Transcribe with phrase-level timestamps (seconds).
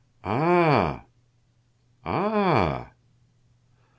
[0.23, 1.03] "Ah!
[2.03, 2.91] Ah!